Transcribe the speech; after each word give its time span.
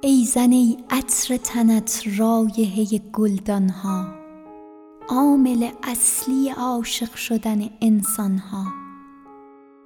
ای 0.00 0.24
زن 0.24 0.52
ای 0.52 0.76
عطر 0.90 1.36
تنت 1.36 2.02
رایحه 2.16 2.98
گلدان 2.98 3.68
ها 3.68 4.06
عامل 5.08 5.70
اصلی 5.82 6.50
عاشق 6.50 7.14
شدن 7.14 7.70
انسان 7.80 8.38
ها 8.38 8.64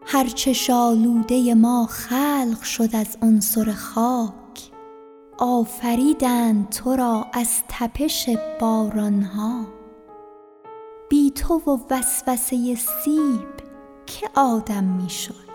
هر 0.07 0.29
چه 0.29 0.53
شالوده 0.53 1.55
ما 1.55 1.87
خلق 1.87 2.63
شد 2.63 2.97
از 2.97 3.17
عنصر 3.23 3.73
خاک 3.73 4.71
آفریدند 5.39 6.69
تو 6.69 6.97
را 6.97 7.27
از 7.33 7.63
تپش 7.69 8.29
باران 8.61 9.23
ها 9.23 9.67
بی 11.11 11.31
تو 11.31 11.55
و 11.55 11.79
وسوسه 11.91 12.75
سیب 12.75 13.49
که 14.07 14.29
آدم 14.35 14.85
می 14.85 15.11
شد 15.11 15.53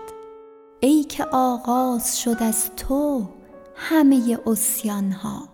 ای 0.79 1.03
که 1.03 1.25
آغاز 1.31 2.21
شد 2.21 2.37
از 2.43 2.71
تو 2.75 3.36
همه 3.78 4.38
عصیان 4.46 5.12
ها 5.12 5.49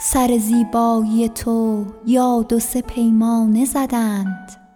سر 0.00 0.38
زیبایی 0.38 1.28
تو 1.28 1.84
یا 2.06 2.42
دو 2.42 2.58
سه 2.58 2.82
پیمانه 2.82 3.64
زدند. 3.64 4.68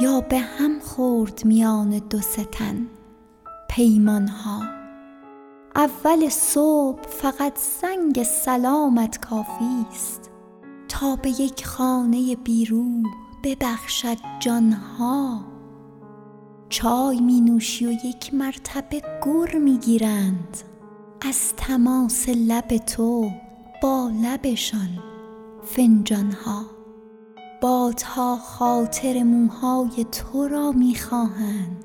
یا 0.00 0.20
به 0.20 0.38
هم 0.38 0.80
خورد 0.80 1.44
میان 1.44 1.98
دو 1.98 2.20
سه 2.20 2.46
پیمان 3.70 4.28
ها 4.28 4.62
اول 5.76 6.28
صبح 6.28 7.02
فقط 7.02 7.58
زنگ 7.82 8.22
سلامت 8.22 9.18
کافی 9.18 9.86
است 9.90 10.30
تا 10.88 11.16
به 11.16 11.28
یک 11.28 11.66
خانه 11.66 12.36
بی 12.36 12.64
روح 12.64 13.02
ببخشد 13.44 14.16
جان 14.40 14.72
ها 14.72 15.44
چای 16.68 17.20
می 17.20 17.40
نوشی 17.40 17.86
و 17.86 17.90
یک 17.90 18.34
مرتبه 18.34 19.02
گر 19.24 19.58
می 19.58 19.78
گیرند. 19.78 20.69
از 21.22 21.54
تماس 21.56 22.28
لب 22.28 22.76
تو 22.76 23.30
با 23.82 24.10
لبشان 24.22 24.88
فنجان 25.64 26.32
ها 26.32 26.62
بادها 27.62 28.36
خاطر 28.36 29.22
موهای 29.22 30.06
تو 30.12 30.48
را 30.48 30.72
می 30.72 30.94
خواهند 30.94 31.84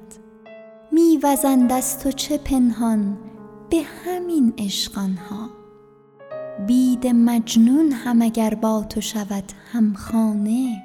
می 0.92 1.19
وزند 1.23 1.72
از 1.72 2.00
تو 2.00 2.11
چه 2.11 2.38
پنهان 2.38 3.17
به 3.69 3.81
همین 4.05 4.53
عشقان 4.58 5.14
ها 5.14 5.49
بید 6.67 7.08
مجنون 7.08 7.92
هم 7.92 8.22
اگر 8.22 8.55
با 8.55 8.83
تو 8.83 9.02
شود 9.02 9.52
همخانه 9.72 10.83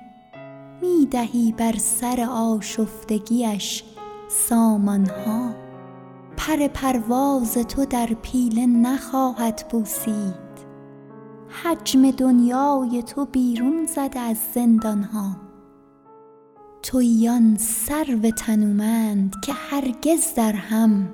می 0.83 1.07
دهی 1.11 1.55
بر 1.59 1.77
سر 1.77 2.29
آشفتگیش 2.31 3.85
سامان 4.29 5.07
ها 5.07 5.60
پر 6.41 6.69
پرواز 6.69 7.55
تو 7.55 7.85
در 7.85 8.07
پیله 8.23 8.67
نخواهد 8.67 9.67
بوسید. 9.71 10.51
حجم 11.49 12.11
دنیای 12.11 13.03
تو 13.03 13.25
بیرون 13.25 13.87
زده 13.87 14.21
از 14.21 14.37
زندان 14.55 15.03
ها 15.03 15.37
تویی 16.83 17.29
آن 17.29 17.57
سرو 17.59 18.31
تنومند 18.31 19.35
که 19.45 19.53
هرگز 19.53 20.35
در 20.35 20.53
هم 20.53 21.09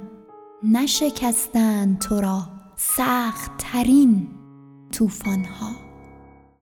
نشکستند 0.63 1.99
تو 1.99 2.21
را 2.21 2.43
سخت 2.77 3.51
ترین 3.59 4.29
طوفان 4.93 5.45
ها 5.45 5.86